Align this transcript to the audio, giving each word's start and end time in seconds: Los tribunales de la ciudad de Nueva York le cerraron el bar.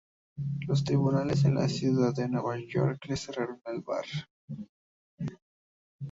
Los 0.65 0.83
tribunales 0.83 1.43
de 1.43 1.51
la 1.51 1.69
ciudad 1.69 2.11
de 2.15 2.27
Nueva 2.27 2.57
York 2.57 3.05
le 3.07 3.15
cerraron 3.15 3.61
el 3.67 3.81
bar. 3.81 4.05